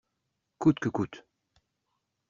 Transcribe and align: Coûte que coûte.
Coûte 0.61 0.79
que 0.79 0.89
coûte. 0.95 1.17